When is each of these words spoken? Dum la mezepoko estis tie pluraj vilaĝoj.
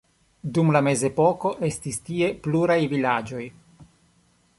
Dum 0.57 0.69
la 0.75 0.79
mezepoko 0.85 1.51
estis 1.69 2.01
tie 2.07 2.31
pluraj 2.47 2.79
vilaĝoj. 2.95 3.45